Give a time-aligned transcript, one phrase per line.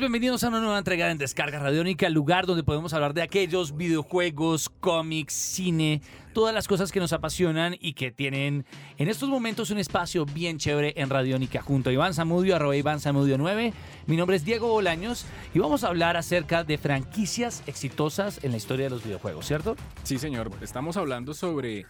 [0.00, 3.76] Bienvenidos a una nueva entrega en Descarga Radiónica, el lugar donde podemos hablar de aquellos
[3.76, 6.02] videojuegos, cómics, cine,
[6.32, 8.66] todas las cosas que nos apasionan y que tienen
[8.98, 12.98] en estos momentos un espacio bien chévere en Radiónica junto a Iván Zamudio, arroba Iván
[12.98, 13.72] Zamudio 9.
[14.06, 18.56] Mi nombre es Diego Bolaños y vamos a hablar acerca de franquicias exitosas en la
[18.56, 19.76] historia de los videojuegos, ¿cierto?
[20.02, 20.50] Sí, señor.
[20.60, 21.86] Estamos hablando sobre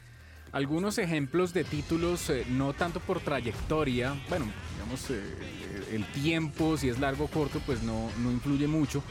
[0.55, 6.89] algunos ejemplos de títulos, eh, no tanto por trayectoria, bueno, digamos, eh, el tiempo, si
[6.89, 9.03] es largo o corto, pues no, no influye mucho.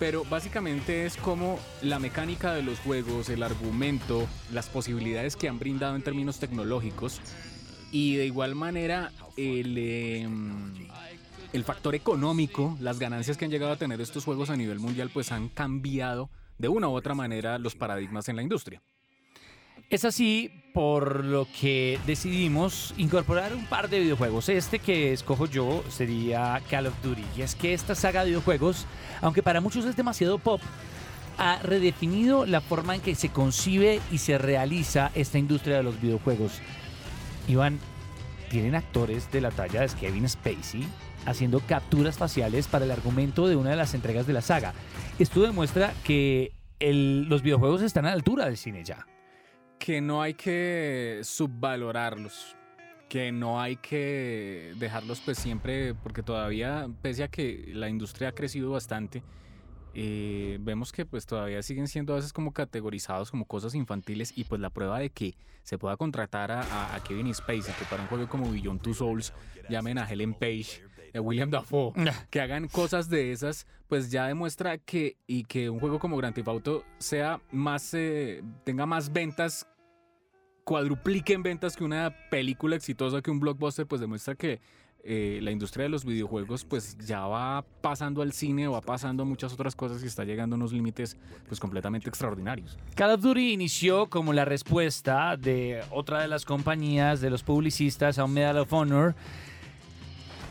[0.00, 5.58] Pero básicamente es como la mecánica de los juegos, el argumento, las posibilidades que han
[5.60, 7.20] brindado en términos tecnológicos
[7.90, 10.88] y de igual manera el, em,
[11.52, 15.10] el factor económico, las ganancias que han llegado a tener estos juegos a nivel mundial,
[15.12, 18.82] pues han cambiado de una u otra manera los paradigmas en la industria.
[19.90, 24.50] Es así por lo que decidimos incorporar un par de videojuegos.
[24.50, 27.24] Este que escojo yo sería Call of Duty.
[27.38, 28.84] Y es que esta saga de videojuegos,
[29.22, 30.60] aunque para muchos es demasiado pop,
[31.38, 35.98] ha redefinido la forma en que se concibe y se realiza esta industria de los
[35.98, 36.60] videojuegos.
[37.48, 37.78] Iván,
[38.50, 40.86] tienen actores de la talla de Kevin Spacey
[41.24, 44.74] haciendo capturas faciales para el argumento de una de las entregas de la saga.
[45.18, 49.06] Esto demuestra que los videojuegos están a la altura del cine ya
[49.78, 52.56] que no hay que subvalorarlos,
[53.08, 58.32] que no hay que dejarlos pues siempre, porque todavía, pese a que la industria ha
[58.32, 59.22] crecido bastante,
[60.00, 64.44] eh, vemos que pues todavía siguen siendo a veces como categorizados como cosas infantiles y
[64.44, 68.28] pues la prueba de que se pueda contratar a, Kevin Spacey, que para un juego
[68.28, 69.32] como Beyond Two Souls
[69.68, 71.92] llamen a Helen Page, a William Dafoe,
[72.30, 76.32] que hagan cosas de esas, pues ya demuestra que y que un juego como Grand
[76.32, 79.66] Theft Auto sea más, eh, tenga más ventas
[80.68, 84.60] cuadruplique en ventas que una película exitosa, que un blockbuster, pues demuestra que
[85.02, 89.50] eh, la industria de los videojuegos pues ya va pasando al cine, va pasando muchas
[89.54, 91.16] otras cosas y está llegando a unos límites
[91.46, 92.76] pues completamente extraordinarios.
[92.94, 98.18] Call of Duty inició como la respuesta de otra de las compañías, de los publicistas
[98.18, 99.14] a un Medal of Honor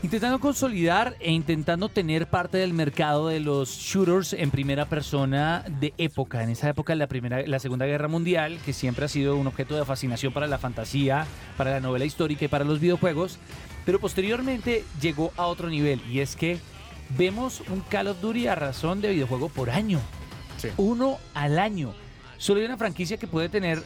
[0.03, 5.93] intentando consolidar e intentando tener parte del mercado de los shooters en primera persona de
[5.97, 6.43] época.
[6.43, 9.75] En esa época, la, primera, la Segunda Guerra Mundial, que siempre ha sido un objeto
[9.75, 11.25] de fascinación para la fantasía,
[11.57, 13.39] para la novela histórica y para los videojuegos.
[13.85, 16.59] Pero posteriormente llegó a otro nivel y es que
[17.17, 19.99] vemos un Call of Duty a razón de videojuego por año.
[20.77, 21.93] Uno al año.
[22.37, 23.81] Solo hay una franquicia que puede tener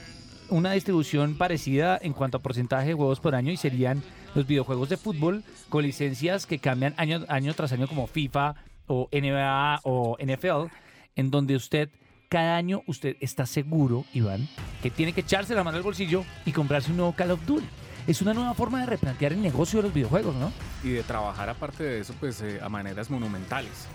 [0.49, 4.03] una distribución parecida en cuanto a porcentaje de juegos por año y serían
[4.35, 8.55] los videojuegos de fútbol con licencias que cambian año, año tras año como FIFA
[8.87, 10.73] o NBA o NFL,
[11.15, 11.89] en donde usted
[12.29, 14.47] cada año usted está seguro, Iván,
[14.81, 17.65] que tiene que echarse la mano al bolsillo y comprarse un nuevo Call of Duty.
[18.07, 20.51] Es una nueva forma de replantear el negocio de los videojuegos, ¿no?
[20.83, 23.87] Y de trabajar aparte de eso, pues eh, a maneras monumentales.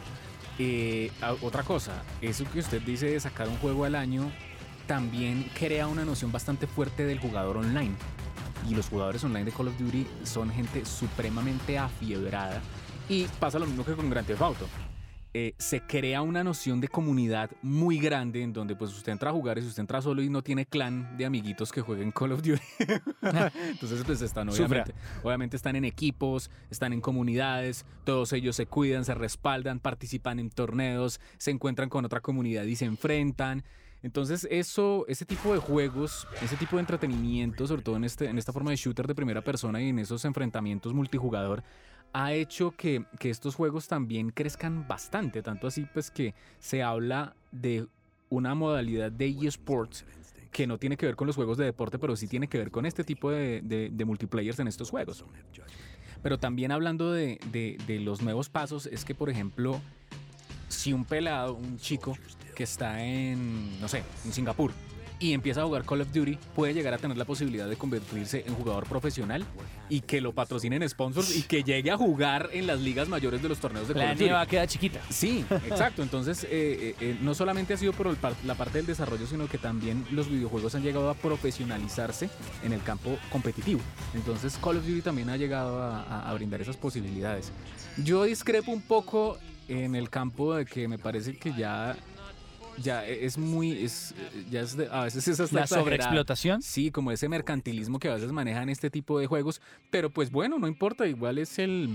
[0.58, 1.10] Eh,
[1.42, 4.30] otra cosa, eso que usted dice de sacar un juego al año,
[4.86, 7.94] también crea una noción bastante fuerte del jugador online.
[8.68, 12.60] Y los jugadores online de Call of Duty son gente supremamente afiebrada.
[13.08, 14.66] Y pasa lo mismo que con Grand Theft Auto.
[15.38, 19.34] Eh, se crea una noción de comunidad muy grande en donde pues usted entra a
[19.34, 22.32] jugar y si usted entra solo y no tiene clan de amiguitos que jueguen Call
[22.32, 22.62] of Duty.
[23.20, 29.04] Entonces pues están obviamente, obviamente están en equipos, están en comunidades, todos ellos se cuidan,
[29.04, 33.62] se respaldan, participan en torneos, se encuentran con otra comunidad y se enfrentan.
[34.06, 38.38] Entonces, eso, ese tipo de juegos, ese tipo de entretenimiento, sobre todo en, este, en
[38.38, 41.64] esta forma de shooter de primera persona y en esos enfrentamientos multijugador,
[42.12, 45.42] ha hecho que, estos juegos también crezcan bastante.
[45.42, 47.88] Tanto así, pues que se habla de
[48.28, 50.04] una modalidad de eSports
[50.52, 52.70] que no tiene que ver con los juegos de deporte, pero sí tiene que ver
[52.70, 55.24] con este tipo de, de, multiplayers en estos juegos.
[56.22, 57.40] Pero también hablando de,
[58.04, 59.80] los nuevos pasos, es que, por ejemplo,
[60.68, 62.16] si un pelado, un chico
[62.54, 64.72] que está en, no sé, en Singapur
[65.18, 68.44] y empieza a jugar Call of Duty, puede llegar a tener la posibilidad de convertirse
[68.46, 69.44] en jugador profesional
[69.88, 73.48] y que lo patrocinen sponsors y que llegue a jugar en las ligas mayores de
[73.48, 74.30] los torneos de Call of Duty.
[74.30, 75.00] va a quedar chiquita.
[75.08, 76.02] Sí, exacto.
[76.02, 78.14] Entonces, eh, eh, eh, no solamente ha sido por
[78.44, 82.28] la parte del desarrollo, sino que también los videojuegos han llegado a profesionalizarse
[82.62, 83.80] en el campo competitivo.
[84.14, 87.52] Entonces, Call of Duty también ha llegado a brindar esas posibilidades.
[87.96, 91.96] Yo discrepo un poco en el campo de que me parece que ya
[92.82, 94.14] ya es muy es
[94.50, 98.68] ya es a veces es la sobreexplotación sí como ese mercantilismo que a veces manejan
[98.68, 101.88] este tipo de juegos pero pues bueno no importa igual es el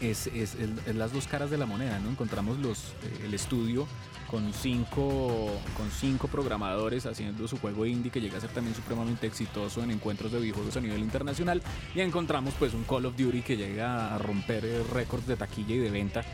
[0.00, 2.10] es, es- es- es las dos caras de la moneda, ¿no?
[2.10, 3.86] Encontramos los, eh, el estudio
[4.28, 9.28] con cinco, con cinco programadores haciendo su juego indie que llega a ser también supremamente
[9.28, 11.62] exitoso en encuentros de videojuegos a nivel internacional
[11.94, 15.76] y encontramos pues un Call of Duty que llega a romper eh, récords de taquilla
[15.76, 16.24] y de venta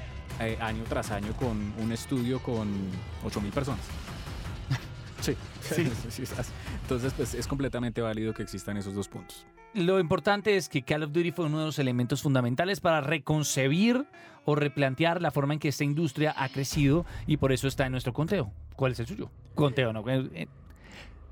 [0.41, 2.69] eh, año tras año con un estudio con
[3.25, 3.81] 8.000 personas.
[5.21, 5.35] Sí,
[6.09, 6.23] sí.
[6.83, 9.45] Entonces pues es completamente válido que existan esos dos puntos.
[9.75, 14.07] Lo importante es que Call of Duty fue uno de los elementos fundamentales para reconcebir
[14.45, 17.93] o replantear la forma en que esta industria ha crecido y por eso está en
[17.93, 18.51] nuestro conteo.
[18.77, 19.31] ¿Cuál es el suyo?
[19.55, 20.05] Conteo, ¿no?
[20.09, 20.47] Eh,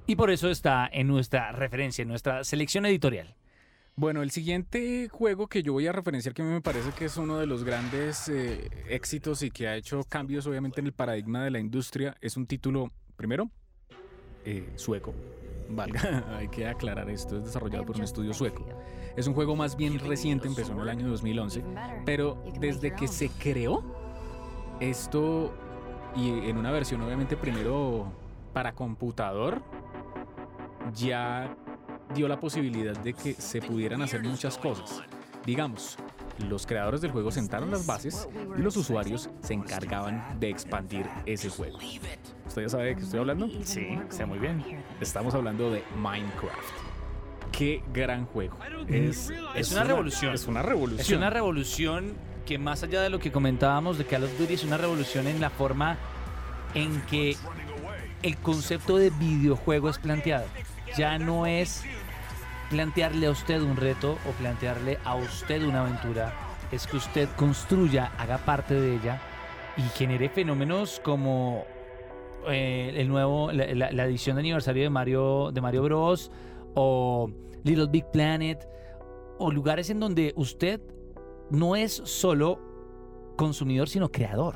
[0.07, 3.35] Y por eso está en nuestra referencia, en nuestra selección editorial.
[3.99, 7.07] Bueno, el siguiente juego que yo voy a referenciar que a mí me parece que
[7.07, 10.93] es uno de los grandes eh, éxitos y que ha hecho cambios obviamente en el
[10.93, 13.49] paradigma de la industria es un título, primero,
[14.45, 15.15] eh, sueco.
[15.71, 18.69] Valga, hay que aclarar esto, es desarrollado por un estudio sueco.
[19.17, 21.65] Es un juego más bien reciente, empezó en el año 2011,
[22.05, 23.83] pero desde que se creó
[24.79, 25.55] esto
[26.15, 28.13] y en una versión obviamente primero
[28.53, 29.63] para computador,
[30.95, 31.57] ya
[32.15, 35.03] dio la posibilidad de que se pudieran hacer muchas cosas.
[35.45, 35.97] Digamos,
[36.49, 41.49] los creadores del juego sentaron las bases y los usuarios se encargaban de expandir ese
[41.49, 41.79] juego.
[42.47, 43.49] ¿Usted ya sabe de qué estoy hablando?
[43.63, 44.63] Sí, sé muy bien.
[45.01, 46.57] Estamos hablando de Minecraft.
[47.53, 48.59] Qué gran juego.
[48.89, 50.35] Es, Es una revolución.
[50.35, 51.01] Es una revolución.
[51.01, 52.15] Es una revolución
[52.45, 55.41] que más allá de lo que comentábamos de Call of Duty, es una revolución en
[55.41, 55.97] la forma
[56.75, 57.37] en que
[58.27, 60.47] el concepto de videojuego es planteado.
[60.97, 61.83] Ya no es
[62.71, 66.35] plantearle a usted un reto o plantearle a usted una aventura,
[66.73, 69.21] es que usted construya, haga parte de ella
[69.77, 71.65] y genere fenómenos como
[72.49, 76.31] eh, el nuevo, la, la- la edición de aniversario de Mario, de Mario Bros.
[76.75, 77.31] o
[77.63, 78.67] Little Big Planet
[79.39, 80.81] o lugares en donde usted
[81.51, 82.61] no es solo
[83.37, 84.55] consumidor, sino creador.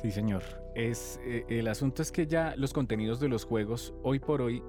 [0.00, 0.42] Sí, señor.
[0.74, 4.62] Es, eh, el asunto es que ya los contenidos de los juegos hoy por hoy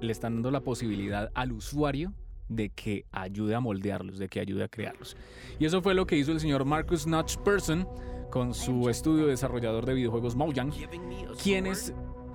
[0.00, 2.12] le están dando la posibilidad al usuario
[2.48, 5.16] de que ayude a moldearlos, de que ayude a crearlos.
[5.58, 7.86] Y eso fue lo que hizo el señor Marcus Notch Person
[8.30, 10.72] con su estudio desarrollador de videojuegos Mojang,
[11.42, 11.94] quienes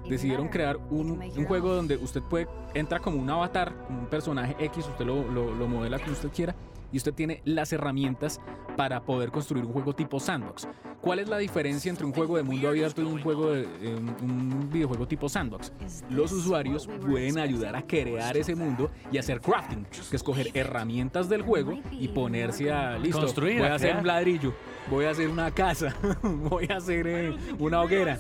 [0.10, 4.88] decidieron crear un, juego donde usted puede entra como un avatar, como un personaje X,
[4.88, 6.56] usted lo- lo modela como usted quiera
[6.92, 8.40] y usted tiene las herramientas
[8.78, 10.68] para poder construir un juego tipo sandbox.
[11.02, 13.96] ¿Cuál es la diferencia entre un juego de mundo abierto y un juego de eh,
[14.22, 15.72] un videojuego tipo sandbox?
[16.10, 21.30] Los usuarios pueden ayudar a crear ese mundo y hacer crafting, que es coger herramientas
[21.30, 23.20] del juego y ponerse a listo.
[23.20, 24.54] Construir, voy a hacer un ladrillo,
[24.90, 28.18] voy a hacer una casa, voy a hacer eh, una hoguera.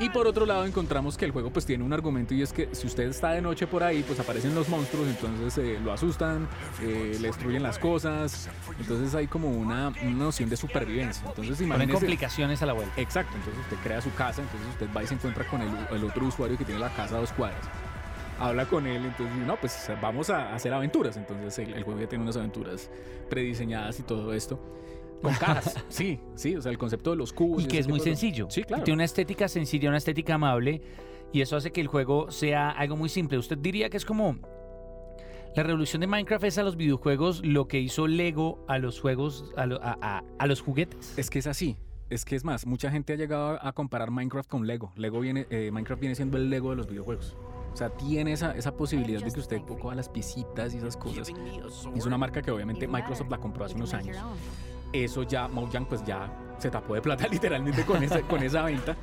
[0.00, 2.68] Y por otro lado encontramos que el juego pues tiene un argumento y es que
[2.72, 6.46] si usted está de noche por ahí pues aparecen los monstruos, entonces eh, lo asustan,
[6.82, 8.48] le destruyen las cosas,
[8.78, 11.24] entonces hay como una, una noción de supervivencia.
[11.26, 12.42] Entonces Ponen imagínese...
[12.56, 13.00] complicaciones a la vuelta.
[13.00, 16.04] Exacto, entonces usted crea su casa, entonces usted va y se encuentra con el, el
[16.04, 17.60] otro usuario que tiene la casa a dos cuadras.
[18.40, 21.16] Habla con él, entonces no, pues vamos a hacer aventuras.
[21.16, 22.88] Entonces el, el juego ya tiene unas aventuras
[23.28, 24.60] prediseñadas y todo esto.
[25.22, 27.64] Con caras, sí, sí, o sea, el concepto de los cubos.
[27.64, 28.46] Y que es muy sencillo.
[28.48, 28.84] Sí, claro.
[28.84, 30.80] Tiene una estética sencilla, una estética amable.
[31.32, 33.36] Y eso hace que el juego sea algo muy simple.
[33.38, 34.36] Usted diría que es como.
[35.56, 39.52] La revolución de Minecraft es a los videojuegos lo que hizo Lego a los juegos,
[39.56, 41.14] a, lo- a- a- a los juguetes.
[41.18, 41.76] Es que es así.
[42.10, 44.92] Es que es más, mucha gente ha llegado a, a comparar Minecraft con Lego.
[44.96, 47.36] Lego viene, eh, Minecraft viene siendo el Lego de los videojuegos.
[47.72, 51.30] O sea, tiene esa, esa posibilidad de que usted coja las piecitas y esas cosas.
[51.94, 54.16] Es una marca que obviamente Microsoft la compró hace unos años.
[54.92, 58.96] Eso ya, Mojang pues ya se tapó de plata literalmente con esa, con esa venta.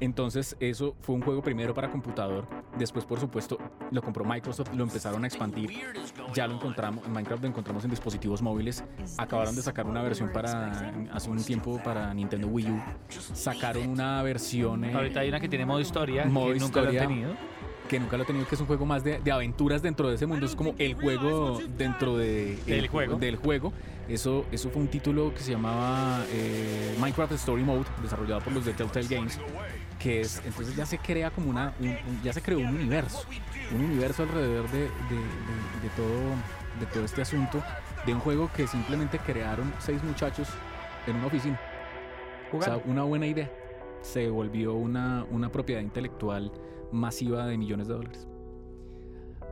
[0.00, 2.46] Entonces eso fue un juego primero para computador.
[2.78, 3.58] Después, por supuesto,
[3.90, 5.70] lo compró Microsoft, lo empezaron a expandir.
[6.34, 8.84] Ya lo encontramos, en Minecraft lo encontramos en dispositivos móviles.
[9.16, 12.82] Acabaron de sacar una versión para, hace un tiempo para Nintendo Wii U.
[13.34, 14.84] Sacaron una versión...
[14.84, 17.02] eh, Ahorita hay una que tiene modo historia, Modo que nunca lo historia.
[17.02, 17.30] han tenido.
[17.88, 20.16] que nunca lo he tenido, que es un juego más de, de aventuras dentro de
[20.16, 20.44] ese mundo.
[20.44, 23.16] Es como el juego dentro de, Del el- juego.
[23.16, 23.72] Del juego.
[24.08, 28.64] Eso, eso fue un título que se llamaba eh, Minecraft Story Mode, desarrollado por los
[28.64, 29.40] de Telltale Games.
[29.98, 33.24] Que es, entonces ya se crea como una, un- un- ya se creó un universo,
[33.74, 36.34] un universo alrededor de, de- de- de todo,
[36.80, 37.62] de todo este asunto,
[38.04, 40.48] de un juego que simplemente crearon seis muchachos
[41.06, 41.58] en una oficina.
[42.52, 43.50] O sea, una buena idea.
[44.02, 46.52] Se volvió una, una propiedad intelectual
[46.92, 48.28] masiva de millones de dólares.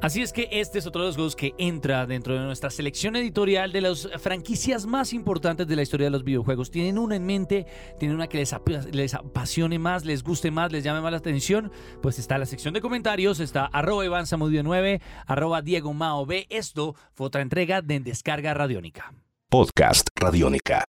[0.05, 3.17] Así es que este es otro de los juegos que entra dentro de nuestra selección
[3.17, 6.71] editorial de las franquicias más importantes de la historia de los videojuegos.
[6.71, 7.65] Tienen una en mente,
[7.99, 11.17] tienen una que les, ap- les apasione más, les guste más, les llame más la
[11.17, 11.73] atención.
[12.03, 16.47] Pues está la sección de comentarios, está arroba Iván Zamudio 9, arroba Diego Mao B.
[16.51, 19.15] Esto fue otra entrega de Descarga Radiónica.
[19.49, 20.85] Podcast Radiónica.